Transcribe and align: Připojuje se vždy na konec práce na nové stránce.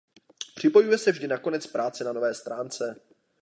Připojuje 0.55 0.97
se 0.97 1.11
vždy 1.11 1.27
na 1.27 1.37
konec 1.37 1.67
práce 1.67 2.03
na 2.03 2.13
nové 2.13 2.33
stránce. 2.33 2.95